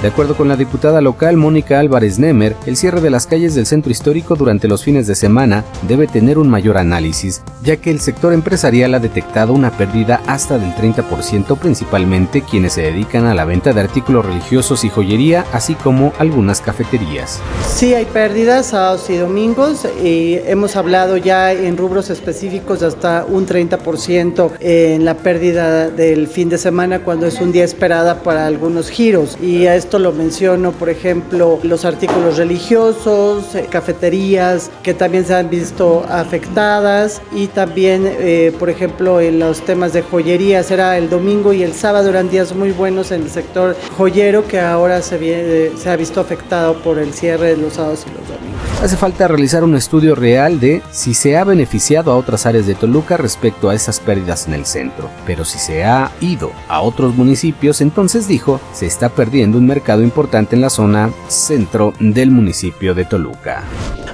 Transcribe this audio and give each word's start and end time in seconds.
De 0.00 0.06
acuerdo 0.06 0.36
con 0.36 0.46
la 0.46 0.54
diputada 0.54 1.00
local 1.00 1.36
Mónica 1.36 1.80
Álvarez 1.80 2.20
Nemer, 2.20 2.54
el 2.66 2.76
cierre 2.76 3.00
de 3.00 3.10
las 3.10 3.26
calles 3.26 3.56
del 3.56 3.66
centro 3.66 3.90
histórico 3.90 4.36
durante 4.36 4.68
los 4.68 4.84
fines 4.84 5.08
de 5.08 5.16
semana 5.16 5.64
debe 5.88 6.06
tener 6.06 6.38
un 6.38 6.48
mayor 6.48 6.78
análisis, 6.78 7.42
ya 7.64 7.78
que 7.78 7.90
el 7.90 7.98
sector 7.98 8.32
empresarial 8.32 8.94
ha 8.94 9.00
detectado 9.00 9.52
una 9.52 9.72
pérdida 9.72 10.20
hasta 10.28 10.56
del 10.56 10.72
30%, 10.76 11.58
principalmente 11.58 12.42
quienes 12.42 12.74
se 12.74 12.82
dedican 12.82 13.26
a 13.26 13.34
la 13.34 13.44
venta 13.44 13.72
de 13.72 13.80
artículos 13.80 14.24
religiosos 14.24 14.84
y 14.84 14.88
joyería, 14.88 15.44
así 15.52 15.74
como 15.74 16.12
algunas 16.20 16.60
cafeterías. 16.60 17.40
Sí 17.66 17.92
hay 17.92 18.04
pérdidas 18.04 18.66
sábados 18.66 19.10
y 19.10 19.16
domingos 19.16 19.84
y 20.04 20.38
hemos 20.46 20.76
hablado 20.76 21.16
ya 21.16 21.52
en 21.52 21.76
rubros 21.76 22.08
específicos 22.10 22.84
hasta 22.84 23.24
un 23.28 23.48
30% 23.48 24.52
en 24.60 25.04
la 25.04 25.14
pérdida 25.14 25.90
del 25.90 26.28
fin 26.28 26.48
de 26.48 26.58
semana 26.58 27.00
cuando 27.00 27.26
es 27.26 27.40
un 27.40 27.50
día 27.50 27.64
esperada 27.64 28.22
para 28.22 28.46
algunos 28.46 28.90
giros 28.90 29.36
y 29.42 29.66
a 29.66 29.74
esto 29.74 29.87
lo 29.96 30.12
menciono, 30.12 30.72
por 30.72 30.90
ejemplo, 30.90 31.58
los 31.62 31.86
artículos 31.86 32.36
religiosos, 32.36 33.54
eh, 33.54 33.66
cafeterías 33.70 34.70
que 34.82 34.92
también 34.92 35.24
se 35.24 35.34
han 35.34 35.48
visto 35.48 36.04
afectadas 36.08 37.22
y 37.32 37.46
también, 37.46 38.02
eh, 38.06 38.52
por 38.58 38.68
ejemplo, 38.68 39.20
en 39.20 39.38
los 39.38 39.62
temas 39.62 39.94
de 39.94 40.02
joyería, 40.02 40.62
será 40.62 40.98
el 40.98 41.08
domingo 41.08 41.52
y 41.52 41.62
el 41.62 41.72
sábado 41.72 42.10
eran 42.10 42.28
días 42.28 42.54
muy 42.54 42.72
buenos 42.72 43.12
en 43.12 43.22
el 43.22 43.30
sector 43.30 43.76
joyero 43.96 44.46
que 44.46 44.60
ahora 44.60 45.00
se, 45.00 45.72
se 45.76 45.90
ha 45.90 45.96
visto 45.96 46.20
afectado 46.20 46.74
por 46.82 46.98
el 46.98 47.14
cierre 47.14 47.50
de 47.50 47.56
los 47.56 47.74
sábados 47.74 48.04
y 48.06 48.10
los 48.10 48.28
domingos. 48.28 48.47
Hace 48.82 48.96
falta 48.96 49.26
realizar 49.26 49.64
un 49.64 49.74
estudio 49.74 50.14
real 50.14 50.60
de 50.60 50.82
si 50.92 51.12
se 51.12 51.36
ha 51.36 51.42
beneficiado 51.42 52.12
a 52.12 52.16
otras 52.16 52.46
áreas 52.46 52.66
de 52.66 52.76
Toluca 52.76 53.16
respecto 53.16 53.68
a 53.68 53.74
esas 53.74 53.98
pérdidas 53.98 54.46
en 54.46 54.54
el 54.54 54.66
centro, 54.66 55.10
pero 55.26 55.44
si 55.44 55.58
se 55.58 55.84
ha 55.84 56.12
ido 56.20 56.52
a 56.68 56.80
otros 56.80 57.16
municipios, 57.16 57.80
entonces 57.80 58.28
dijo, 58.28 58.60
se 58.72 58.86
está 58.86 59.08
perdiendo 59.08 59.58
un 59.58 59.66
mercado 59.66 60.02
importante 60.02 60.54
en 60.54 60.62
la 60.62 60.70
zona 60.70 61.10
centro 61.26 61.92
del 61.98 62.30
municipio 62.30 62.94
de 62.94 63.04
Toluca. 63.04 63.64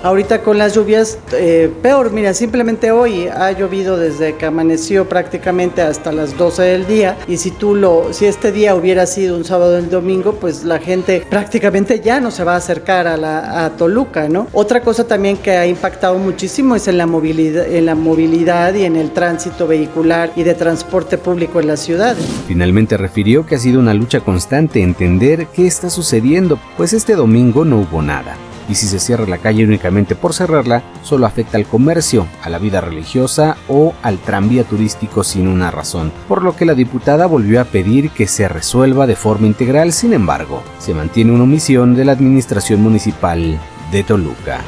Ahorita 0.04 0.42
con 0.42 0.58
las 0.58 0.74
lluvias, 0.74 1.18
eh, 1.32 1.72
peor, 1.80 2.10
mira, 2.12 2.34
simplemente 2.34 2.90
hoy 2.90 3.26
ha 3.26 3.50
llovido 3.52 3.96
desde 3.96 4.36
que 4.36 4.44
amaneció 4.44 5.08
prácticamente 5.08 5.80
hasta 5.80 6.12
las 6.12 6.36
12 6.36 6.62
del 6.62 6.86
día 6.86 7.16
y 7.26 7.38
si 7.38 7.50
tú 7.50 7.74
lo, 7.74 8.12
si 8.12 8.26
este 8.26 8.52
día 8.52 8.74
hubiera 8.74 9.06
sido 9.06 9.34
un 9.34 9.46
sábado 9.46 9.76
o 9.76 9.78
el 9.78 9.88
domingo, 9.88 10.32
pues 10.34 10.62
la 10.62 10.78
gente 10.78 11.24
prácticamente 11.30 12.00
ya 12.00 12.20
no 12.20 12.30
se 12.30 12.44
va 12.44 12.52
a 12.52 12.56
acercar 12.56 13.06
a, 13.06 13.16
la, 13.16 13.64
a 13.64 13.70
Toluca, 13.70 14.28
¿no? 14.28 14.33
Otra 14.52 14.80
cosa 14.80 15.04
también 15.04 15.36
que 15.36 15.52
ha 15.52 15.66
impactado 15.66 16.18
muchísimo 16.18 16.76
es 16.76 16.88
en 16.88 16.98
la 16.98 17.06
movilidad, 17.06 17.66
en 17.66 17.86
la 17.86 17.94
movilidad 17.94 18.74
y 18.74 18.84
en 18.84 18.96
el 18.96 19.10
tránsito 19.10 19.66
vehicular 19.66 20.32
y 20.36 20.42
de 20.42 20.54
transporte 20.54 21.18
público 21.18 21.60
en 21.60 21.68
la 21.68 21.76
ciudad. 21.76 22.16
Finalmente 22.46 22.96
refirió 22.96 23.46
que 23.46 23.54
ha 23.54 23.58
sido 23.58 23.80
una 23.80 23.94
lucha 23.94 24.20
constante 24.20 24.82
entender 24.82 25.46
qué 25.54 25.66
está 25.66 25.90
sucediendo, 25.90 26.58
pues 26.76 26.92
este 26.92 27.14
domingo 27.14 27.64
no 27.64 27.78
hubo 27.80 28.02
nada. 28.02 28.36
Y 28.68 28.76
si 28.76 28.86
se 28.86 28.98
cierra 28.98 29.26
la 29.26 29.38
calle 29.38 29.64
únicamente 29.64 30.14
por 30.14 30.32
cerrarla, 30.32 30.82
solo 31.02 31.26
afecta 31.26 31.58
al 31.58 31.66
comercio, 31.66 32.26
a 32.42 32.48
la 32.48 32.58
vida 32.58 32.80
religiosa 32.80 33.56
o 33.68 33.92
al 34.02 34.18
tranvía 34.18 34.64
turístico 34.64 35.22
sin 35.22 35.48
una 35.48 35.70
razón, 35.70 36.10
por 36.28 36.42
lo 36.42 36.56
que 36.56 36.64
la 36.64 36.74
diputada 36.74 37.26
volvió 37.26 37.60
a 37.60 37.64
pedir 37.64 38.08
que 38.10 38.26
se 38.26 38.48
resuelva 38.48 39.06
de 39.06 39.16
forma 39.16 39.46
integral, 39.46 39.92
sin 39.92 40.14
embargo, 40.14 40.62
se 40.78 40.94
mantiene 40.94 41.32
una 41.32 41.44
omisión 41.44 41.94
de 41.94 42.06
la 42.06 42.12
administración 42.12 42.82
municipal 42.82 43.60
de 43.94 44.02
Toluca. 44.02 44.58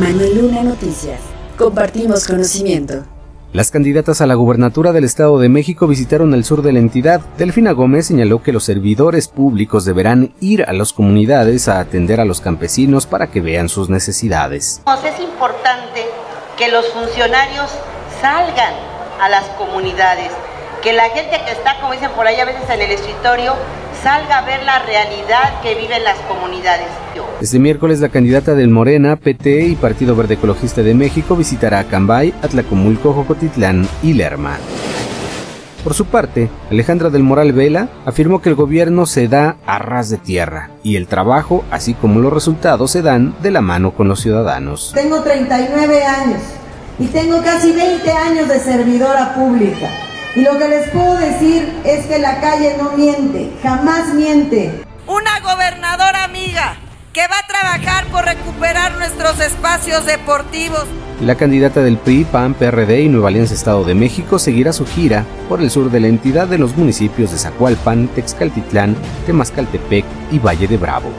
Manuel 0.00 0.36
Luna 0.36 0.64
Noticias. 0.64 1.20
Compartimos 1.56 2.26
conocimiento. 2.26 3.04
Las 3.52 3.70
candidatas 3.70 4.20
a 4.20 4.26
la 4.26 4.34
gubernatura 4.34 4.90
del 4.90 5.04
Estado 5.04 5.38
de 5.38 5.48
México 5.48 5.86
visitaron 5.86 6.34
el 6.34 6.42
sur 6.42 6.62
de 6.62 6.72
la 6.72 6.80
entidad. 6.80 7.20
Delfina 7.38 7.70
Gómez 7.70 8.08
señaló 8.08 8.42
que 8.42 8.52
los 8.52 8.64
servidores 8.64 9.28
públicos 9.28 9.84
deberán 9.84 10.34
ir 10.40 10.64
a 10.64 10.72
las 10.72 10.92
comunidades 10.92 11.68
a 11.68 11.78
atender 11.78 12.20
a 12.20 12.24
los 12.24 12.40
campesinos 12.40 13.06
para 13.06 13.28
que 13.28 13.40
vean 13.40 13.68
sus 13.68 13.90
necesidades. 13.90 14.82
Es 15.04 15.20
importante 15.20 16.04
que 16.58 16.68
los 16.68 16.84
funcionarios 16.88 17.70
salgan 18.20 18.74
a 19.20 19.28
las 19.28 19.44
comunidades, 19.50 20.32
que 20.82 20.92
la 20.92 21.08
gente 21.10 21.40
que 21.46 21.52
está, 21.52 21.80
como 21.80 21.92
dicen 21.92 22.10
por 22.10 22.26
ahí 22.26 22.40
a 22.40 22.44
veces 22.44 22.68
en 22.68 22.80
el 22.80 22.90
escritorio, 22.90 23.54
salga 24.02 24.38
a 24.38 24.46
ver 24.46 24.62
la 24.64 24.78
realidad 24.80 25.60
que 25.62 25.74
viven 25.74 26.04
las 26.04 26.18
comunidades. 26.20 26.86
Este 27.40 27.58
miércoles 27.58 28.00
la 28.00 28.08
candidata 28.08 28.54
del 28.54 28.68
Morena, 28.68 29.16
PT 29.16 29.66
y 29.66 29.76
Partido 29.76 30.16
Verde 30.16 30.34
Ecologista 30.34 30.82
de 30.82 30.94
México 30.94 31.36
visitará 31.36 31.84
Cambay, 31.84 32.34
Atlacomulco, 32.42 33.12
Jocotitlán 33.12 33.88
y 34.02 34.14
Lerma. 34.14 34.58
Por 35.84 35.94
su 35.94 36.06
parte, 36.06 36.50
Alejandra 36.70 37.08
del 37.08 37.22
Moral 37.22 37.52
Vela 37.52 37.88
afirmó 38.04 38.42
que 38.42 38.48
el 38.48 38.56
gobierno 38.56 39.06
se 39.06 39.28
da 39.28 39.56
a 39.64 39.78
ras 39.78 40.10
de 40.10 40.18
tierra 40.18 40.70
y 40.82 40.96
el 40.96 41.06
trabajo, 41.06 41.64
así 41.70 41.94
como 41.94 42.20
los 42.20 42.32
resultados, 42.32 42.90
se 42.90 43.02
dan 43.02 43.34
de 43.42 43.52
la 43.52 43.60
mano 43.60 43.92
con 43.92 44.08
los 44.08 44.20
ciudadanos. 44.20 44.92
Tengo 44.94 45.22
39 45.22 46.04
años 46.04 46.42
y 46.98 47.06
tengo 47.06 47.40
casi 47.42 47.72
20 47.72 48.10
años 48.10 48.48
de 48.48 48.58
servidora 48.58 49.34
pública. 49.34 50.07
Y 50.36 50.42
lo 50.42 50.58
que 50.58 50.68
les 50.68 50.90
puedo 50.90 51.16
decir 51.16 51.72
es 51.84 52.06
que 52.06 52.18
la 52.18 52.40
calle 52.40 52.76
no 52.78 52.92
miente, 52.96 53.50
jamás 53.62 54.12
miente. 54.14 54.84
Una 55.06 55.40
gobernadora 55.40 56.24
amiga 56.24 56.76
que 57.12 57.22
va 57.26 57.38
a 57.38 57.46
trabajar 57.46 58.06
por 58.12 58.24
recuperar 58.24 58.96
nuestros 58.98 59.40
espacios 59.40 60.04
deportivos. 60.06 60.84
La 61.20 61.34
candidata 61.34 61.80
del 61.82 61.96
PRI, 61.96 62.24
PAN, 62.24 62.54
PRD 62.54 63.02
y 63.02 63.08
Nueva 63.08 63.28
Alianza 63.28 63.54
Estado 63.54 63.84
de 63.84 63.94
México 63.94 64.38
seguirá 64.38 64.72
su 64.72 64.86
gira 64.86 65.24
por 65.48 65.60
el 65.60 65.70
sur 65.70 65.90
de 65.90 66.00
la 66.00 66.06
entidad 66.08 66.46
de 66.46 66.58
los 66.58 66.76
municipios 66.76 67.32
de 67.32 67.38
Zacualpan, 67.38 68.08
Texcaltitlán, 68.08 68.96
Temascaltepec 69.26 70.04
y 70.30 70.38
Valle 70.38 70.68
de 70.68 70.76
Bravo. 70.76 71.10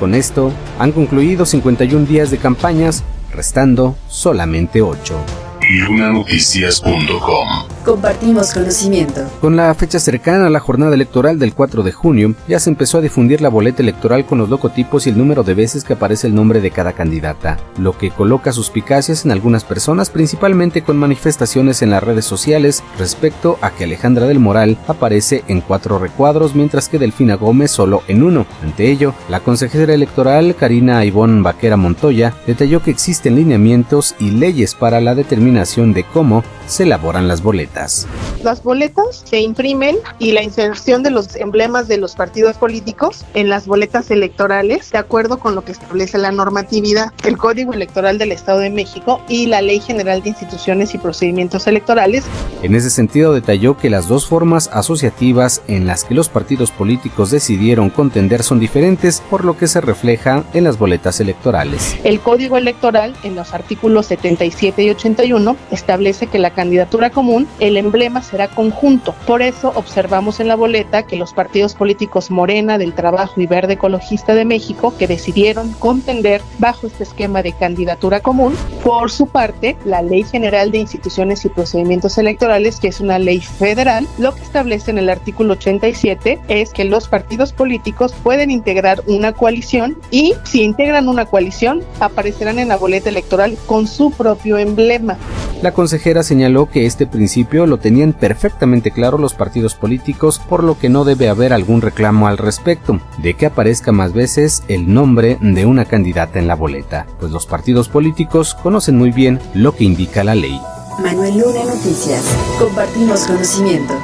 Con 0.00 0.14
esto, 0.14 0.50
han 0.78 0.92
concluido 0.92 1.46
51 1.46 2.06
días 2.06 2.30
de 2.30 2.38
campañas, 2.38 3.04
restando 3.32 3.96
solamente 4.08 4.82
8 4.82 5.45
lunanoticias.com. 5.68 7.48
Compartimos 7.84 8.52
conocimiento. 8.52 9.22
Con 9.40 9.56
la 9.56 9.72
fecha 9.74 9.98
cercana 10.00 10.48
a 10.48 10.50
la 10.50 10.58
jornada 10.58 10.94
electoral 10.94 11.38
del 11.38 11.54
4 11.54 11.82
de 11.84 11.92
junio, 11.92 12.34
ya 12.48 12.58
se 12.58 12.70
empezó 12.70 12.98
a 12.98 13.00
difundir 13.00 13.40
la 13.40 13.48
boleta 13.48 13.82
electoral 13.82 14.26
con 14.26 14.38
los 14.38 14.48
locotipos 14.48 15.06
y 15.06 15.10
el 15.10 15.18
número 15.18 15.44
de 15.44 15.54
veces 15.54 15.84
que 15.84 15.92
aparece 15.92 16.26
el 16.26 16.34
nombre 16.34 16.60
de 16.60 16.72
cada 16.72 16.92
candidata, 16.92 17.58
lo 17.78 17.96
que 17.96 18.10
coloca 18.10 18.52
suspicacias 18.52 19.24
en 19.24 19.30
algunas 19.30 19.64
personas, 19.64 20.10
principalmente 20.10 20.82
con 20.82 20.96
manifestaciones 20.96 21.82
en 21.82 21.90
las 21.90 22.02
redes 22.02 22.24
sociales 22.24 22.82
respecto 22.98 23.58
a 23.60 23.70
que 23.70 23.84
Alejandra 23.84 24.26
del 24.26 24.40
Moral 24.40 24.78
aparece 24.88 25.44
en 25.46 25.60
cuatro 25.60 25.98
recuadros, 25.98 26.54
mientras 26.54 26.88
que 26.88 26.98
Delfina 26.98 27.36
Gómez 27.36 27.70
solo 27.70 28.02
en 28.08 28.24
uno. 28.24 28.46
Ante 28.64 28.90
ello, 28.90 29.14
la 29.28 29.40
consejera 29.40 29.94
electoral 29.94 30.56
Karina 30.56 31.04
Ivonne 31.04 31.42
Vaquera 31.42 31.76
Montoya 31.76 32.34
detalló 32.46 32.82
que 32.82 32.90
existen 32.90 33.36
lineamientos 33.36 34.16
y 34.18 34.30
leyes 34.30 34.74
para 34.74 35.00
la 35.00 35.14
determinación 35.14 35.55
de 35.92 36.04
cómo 36.04 36.44
se 36.66 36.84
elaboran 36.84 37.28
las 37.28 37.42
boletas. 37.42 38.06
Las 38.42 38.62
boletas 38.62 39.24
se 39.24 39.40
imprimen 39.40 39.96
y 40.18 40.32
la 40.32 40.42
inserción 40.42 41.02
de 41.02 41.10
los 41.10 41.36
emblemas 41.36 41.88
de 41.88 41.98
los 41.98 42.14
partidos 42.14 42.56
políticos 42.56 43.24
en 43.34 43.48
las 43.48 43.66
boletas 43.66 44.10
electorales, 44.10 44.90
de 44.90 44.98
acuerdo 44.98 45.38
con 45.38 45.54
lo 45.54 45.64
que 45.64 45.72
establece 45.72 46.18
la 46.18 46.32
normatividad, 46.32 47.12
el 47.24 47.36
Código 47.36 47.72
Electoral 47.72 48.18
del 48.18 48.32
Estado 48.32 48.60
de 48.60 48.70
México 48.70 49.20
y 49.28 49.46
la 49.46 49.62
Ley 49.62 49.80
General 49.80 50.22
de 50.22 50.30
Instituciones 50.30 50.94
y 50.94 50.98
Procedimientos 50.98 51.66
Electorales. 51.66 52.24
En 52.62 52.74
ese 52.74 52.90
sentido, 52.90 53.32
detalló 53.32 53.76
que 53.76 53.90
las 53.90 54.08
dos 54.08 54.26
formas 54.26 54.70
asociativas 54.72 55.62
en 55.68 55.86
las 55.86 56.04
que 56.04 56.14
los 56.14 56.28
partidos 56.28 56.70
políticos 56.70 57.30
decidieron 57.30 57.90
contender 57.90 58.42
son 58.42 58.60
diferentes, 58.60 59.22
por 59.30 59.44
lo 59.44 59.56
que 59.56 59.66
se 59.66 59.80
refleja 59.80 60.44
en 60.54 60.64
las 60.64 60.78
boletas 60.78 61.20
electorales. 61.20 61.96
El 62.04 62.20
Código 62.20 62.56
Electoral, 62.56 63.14
en 63.22 63.34
los 63.34 63.54
artículos 63.54 64.06
77 64.06 64.82
y 64.82 64.90
81, 64.90 65.56
establece 65.70 66.26
que 66.26 66.38
la 66.38 66.50
candidatura 66.56 67.10
común, 67.10 67.46
el 67.60 67.76
emblema 67.76 68.22
será 68.22 68.48
conjunto. 68.48 69.14
Por 69.26 69.42
eso 69.42 69.72
observamos 69.76 70.40
en 70.40 70.48
la 70.48 70.56
boleta 70.56 71.04
que 71.04 71.14
los 71.14 71.32
partidos 71.32 71.74
políticos 71.74 72.32
Morena, 72.32 72.78
del 72.78 72.94
Trabajo 72.94 73.40
y 73.40 73.46
Verde 73.46 73.74
Ecologista 73.74 74.34
de 74.34 74.44
México, 74.44 74.94
que 74.98 75.06
decidieron 75.06 75.72
contender 75.74 76.40
bajo 76.58 76.88
este 76.88 77.04
esquema 77.04 77.42
de 77.42 77.52
candidatura 77.52 78.20
común, 78.20 78.54
por 78.82 79.12
su 79.12 79.26
parte, 79.28 79.76
la 79.84 80.02
Ley 80.02 80.24
General 80.24 80.72
de 80.72 80.78
Instituciones 80.78 81.44
y 81.44 81.50
Procedimientos 81.50 82.18
Electorales, 82.18 82.80
que 82.80 82.88
es 82.88 83.00
una 83.00 83.18
ley 83.18 83.40
federal, 83.40 84.08
lo 84.18 84.34
que 84.34 84.42
establece 84.42 84.90
en 84.90 84.98
el 84.98 85.10
artículo 85.10 85.52
87 85.52 86.40
es 86.48 86.72
que 86.72 86.84
los 86.84 87.08
partidos 87.08 87.52
políticos 87.52 88.14
pueden 88.22 88.50
integrar 88.50 89.02
una 89.06 89.32
coalición 89.32 89.98
y 90.10 90.34
si 90.44 90.62
integran 90.62 91.08
una 91.08 91.26
coalición 91.26 91.82
aparecerán 92.00 92.58
en 92.58 92.68
la 92.68 92.76
boleta 92.76 93.10
electoral 93.10 93.58
con 93.66 93.86
su 93.86 94.10
propio 94.10 94.56
emblema. 94.56 95.18
La 95.62 95.72
consejera 95.72 96.22
señaló 96.22 96.68
que 96.68 96.84
este 96.84 97.06
principio 97.06 97.66
lo 97.66 97.78
tenían 97.78 98.12
perfectamente 98.12 98.90
claro 98.90 99.16
los 99.16 99.34
partidos 99.34 99.74
políticos, 99.74 100.38
por 100.38 100.62
lo 100.62 100.78
que 100.78 100.90
no 100.90 101.04
debe 101.04 101.28
haber 101.28 101.52
algún 101.52 101.80
reclamo 101.80 102.28
al 102.28 102.36
respecto 102.36 103.00
de 103.18 103.34
que 103.34 103.46
aparezca 103.46 103.90
más 103.90 104.12
veces 104.12 104.62
el 104.68 104.92
nombre 104.92 105.38
de 105.40 105.64
una 105.64 105.86
candidata 105.86 106.38
en 106.38 106.46
la 106.46 106.54
boleta, 106.54 107.06
pues 107.18 107.32
los 107.32 107.46
partidos 107.46 107.88
políticos 107.88 108.54
conocen 108.54 108.96
muy 108.98 109.12
bien 109.12 109.40
lo 109.54 109.74
que 109.74 109.84
indica 109.84 110.24
la 110.24 110.34
ley. 110.34 110.60
Manuel 111.02 111.38
Luna 111.38 111.64
Noticias. 111.64 112.24
Compartimos 112.58 113.26
conocimiento. 113.26 113.94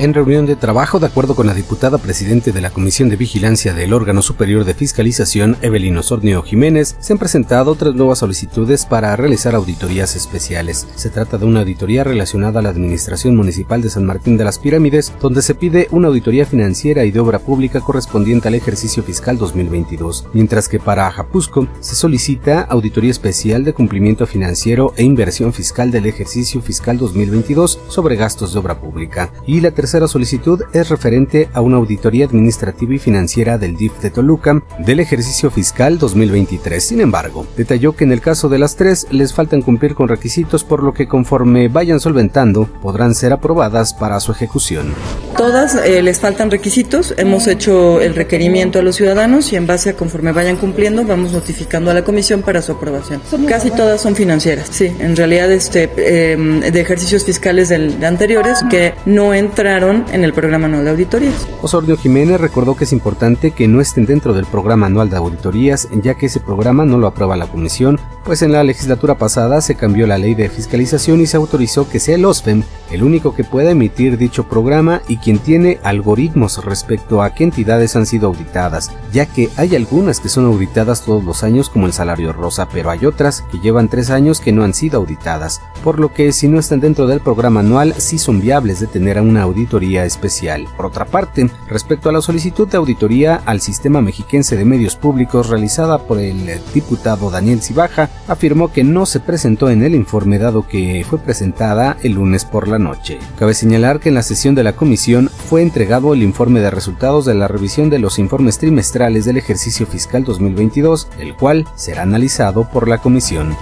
En 0.00 0.14
reunión 0.14 0.46
de 0.46 0.54
trabajo, 0.54 1.00
de 1.00 1.06
acuerdo 1.06 1.34
con 1.34 1.48
la 1.48 1.54
diputada 1.54 1.98
presidente 1.98 2.52
de 2.52 2.60
la 2.60 2.70
Comisión 2.70 3.08
de 3.08 3.16
Vigilancia 3.16 3.74
del 3.74 3.92
órgano 3.92 4.22
superior 4.22 4.64
de 4.64 4.72
fiscalización, 4.72 5.56
Evelyn 5.60 5.96
Osornio 5.96 6.40
Jiménez, 6.44 6.94
se 7.00 7.12
han 7.12 7.18
presentado 7.18 7.74
tres 7.74 7.96
nuevas 7.96 8.20
solicitudes 8.20 8.86
para 8.86 9.16
realizar 9.16 9.56
auditorías 9.56 10.14
especiales. 10.14 10.86
Se 10.94 11.10
trata 11.10 11.36
de 11.36 11.46
una 11.46 11.60
auditoría 11.60 12.04
relacionada 12.04 12.60
a 12.60 12.62
la 12.62 12.68
Administración 12.68 13.34
Municipal 13.34 13.82
de 13.82 13.90
San 13.90 14.06
Martín 14.06 14.36
de 14.36 14.44
las 14.44 14.60
Pirámides, 14.60 15.12
donde 15.20 15.42
se 15.42 15.56
pide 15.56 15.88
una 15.90 16.06
auditoría 16.06 16.46
financiera 16.46 17.04
y 17.04 17.10
de 17.10 17.18
obra 17.18 17.40
pública 17.40 17.80
correspondiente 17.80 18.46
al 18.46 18.54
ejercicio 18.54 19.02
fiscal 19.02 19.36
2022, 19.36 20.28
mientras 20.32 20.68
que 20.68 20.78
para 20.78 21.08
Ajapusco 21.08 21.66
se 21.80 21.96
solicita 21.96 22.60
auditoría 22.60 23.10
especial 23.10 23.64
de 23.64 23.72
cumplimiento 23.72 24.28
financiero 24.28 24.94
e 24.96 25.02
inversión 25.02 25.52
fiscal 25.52 25.90
del 25.90 26.06
ejercicio 26.06 26.60
fiscal 26.60 26.98
2022 26.98 27.80
sobre 27.88 28.14
gastos 28.14 28.52
de 28.52 28.60
obra 28.60 28.78
pública. 28.80 29.32
Y 29.44 29.60
la 29.60 29.72
tercera 29.72 29.87
solicitud 30.08 30.62
es 30.72 30.88
referente 30.88 31.48
a 31.54 31.60
una 31.60 31.78
auditoría 31.78 32.26
administrativa 32.26 32.94
y 32.94 32.98
financiera 32.98 33.58
del 33.58 33.76
DIF 33.76 34.00
de 34.00 34.10
Toluca 34.10 34.62
del 34.78 35.00
ejercicio 35.00 35.50
fiscal 35.50 35.98
2023. 35.98 36.84
Sin 36.84 37.00
embargo, 37.00 37.46
detalló 37.56 37.96
que 37.96 38.04
en 38.04 38.12
el 38.12 38.20
caso 38.20 38.48
de 38.48 38.58
las 38.58 38.76
tres 38.76 39.06
les 39.10 39.32
faltan 39.32 39.62
cumplir 39.62 39.94
con 39.94 40.08
requisitos 40.08 40.64
por 40.64 40.82
lo 40.82 40.92
que 40.92 41.08
conforme 41.08 41.68
vayan 41.68 42.00
solventando 42.00 42.66
podrán 42.82 43.14
ser 43.14 43.32
aprobadas 43.32 43.94
para 43.94 44.20
su 44.20 44.32
ejecución. 44.32 44.92
Todas 45.38 45.76
eh, 45.76 46.02
les 46.02 46.18
faltan 46.18 46.50
requisitos, 46.50 47.14
hemos 47.16 47.46
hecho 47.46 48.00
el 48.00 48.16
requerimiento 48.16 48.80
a 48.80 48.82
los 48.82 48.96
ciudadanos 48.96 49.52
y 49.52 49.56
en 49.56 49.68
base 49.68 49.90
a 49.90 49.92
conforme 49.94 50.32
vayan 50.32 50.56
cumpliendo 50.56 51.04
vamos 51.04 51.30
notificando 51.30 51.92
a 51.92 51.94
la 51.94 52.02
comisión 52.02 52.42
para 52.42 52.60
su 52.60 52.72
aprobación. 52.72 53.22
Casi 53.48 53.70
todas 53.70 54.00
son 54.00 54.16
financieras, 54.16 54.68
sí, 54.72 54.92
en 54.98 55.14
realidad 55.14 55.52
este, 55.52 56.32
em, 56.32 56.58
de 56.58 56.80
ejercicios 56.80 57.24
fiscales 57.24 57.68
de 57.68 58.04
anteriores 58.04 58.64
que 58.68 58.94
no 59.06 59.32
entran 59.32 60.06
en 60.12 60.24
el 60.24 60.32
programa 60.32 60.66
anual 60.66 60.84
de 60.84 60.90
auditorías. 60.90 61.46
Osorio 61.62 61.96
Jiménez 61.96 62.40
recordó 62.40 62.76
que 62.76 62.82
es 62.82 62.92
importante 62.92 63.52
que 63.52 63.68
no 63.68 63.80
estén 63.80 64.06
dentro 64.06 64.34
del 64.34 64.46
programa 64.46 64.86
anual 64.86 65.08
de 65.08 65.18
auditorías, 65.18 65.88
ya 66.02 66.14
que 66.14 66.26
ese 66.26 66.40
programa 66.40 66.84
no 66.84 66.98
lo 66.98 67.06
aprueba 67.06 67.36
la 67.36 67.46
comisión, 67.46 68.00
pues 68.24 68.42
en 68.42 68.50
la 68.50 68.64
legislatura 68.64 69.16
pasada 69.16 69.60
se 69.60 69.76
cambió 69.76 70.08
la 70.08 70.18
ley 70.18 70.34
de 70.34 70.48
fiscalización 70.48 71.20
y 71.20 71.26
se 71.26 71.36
autorizó 71.36 71.88
que 71.88 72.00
sea 72.00 72.16
el 72.16 72.24
OSFEM 72.24 72.64
el 72.90 73.02
único 73.02 73.34
que 73.34 73.44
pueda 73.44 73.70
emitir 73.70 74.16
dicho 74.16 74.48
programa 74.48 75.02
y 75.08 75.18
quien 75.28 75.40
tiene 75.40 75.78
algoritmos 75.82 76.64
respecto 76.64 77.20
a 77.20 77.34
qué 77.34 77.44
entidades 77.44 77.96
han 77.96 78.06
sido 78.06 78.28
auditadas, 78.28 78.90
ya 79.12 79.26
que 79.26 79.50
hay 79.58 79.76
algunas 79.76 80.20
que 80.20 80.30
son 80.30 80.46
auditadas 80.46 81.04
todos 81.04 81.22
los 81.22 81.44
años 81.44 81.68
como 81.68 81.84
el 81.84 81.92
salario 81.92 82.32
rosa, 82.32 82.66
pero 82.72 82.88
hay 82.88 83.04
otras 83.04 83.42
que 83.52 83.58
llevan 83.58 83.90
tres 83.90 84.08
años 84.08 84.40
que 84.40 84.52
no 84.52 84.64
han 84.64 84.72
sido 84.72 85.00
auditadas, 85.00 85.60
por 85.84 86.00
lo 86.00 86.14
que 86.14 86.32
si 86.32 86.48
no 86.48 86.58
están 86.58 86.80
dentro 86.80 87.06
del 87.06 87.20
programa 87.20 87.60
anual 87.60 87.92
sí 87.98 88.16
son 88.16 88.40
viables 88.40 88.80
de 88.80 88.86
tener 88.86 89.20
una 89.20 89.42
auditoría 89.42 90.06
especial. 90.06 90.66
Por 90.78 90.86
otra 90.86 91.04
parte, 91.04 91.50
respecto 91.68 92.08
a 92.08 92.12
la 92.12 92.22
solicitud 92.22 92.66
de 92.66 92.78
auditoría 92.78 93.42
al 93.44 93.60
sistema 93.60 94.00
mexiquense 94.00 94.56
de 94.56 94.64
medios 94.64 94.96
públicos 94.96 95.50
realizada 95.50 95.98
por 95.98 96.20
el 96.20 96.58
diputado 96.72 97.30
Daniel 97.30 97.60
Cibaja, 97.60 98.08
afirmó 98.28 98.72
que 98.72 98.82
no 98.82 99.04
se 99.04 99.20
presentó 99.20 99.68
en 99.68 99.82
el 99.82 99.94
informe 99.94 100.38
dado 100.38 100.66
que 100.66 101.04
fue 101.06 101.18
presentada 101.18 101.98
el 102.02 102.12
lunes 102.12 102.46
por 102.46 102.66
la 102.66 102.78
noche. 102.78 103.18
Cabe 103.38 103.52
señalar 103.52 104.00
que 104.00 104.08
en 104.08 104.14
la 104.14 104.22
sesión 104.22 104.54
de 104.54 104.62
la 104.62 104.72
comisión 104.72 105.17
fue 105.26 105.62
entregado 105.62 106.14
el 106.14 106.22
informe 106.22 106.60
de 106.60 106.70
resultados 106.70 107.24
de 107.24 107.34
la 107.34 107.48
revisión 107.48 107.90
de 107.90 107.98
los 107.98 108.18
informes 108.18 108.58
trimestrales 108.58 109.24
del 109.24 109.38
ejercicio 109.38 109.86
fiscal 109.86 110.24
2022, 110.24 111.08
el 111.18 111.34
cual 111.34 111.66
será 111.74 112.02
analizado 112.02 112.68
por 112.70 112.88
la 112.88 112.98
comisión. 112.98 113.56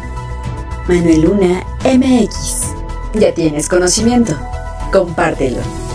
Manuel 0.88 1.23
Luna 1.23 1.64
MX. 1.85 2.75
Ya 3.14 3.32
tienes 3.32 3.69
conocimiento. 3.69 4.35
Compártelo. 4.93 5.86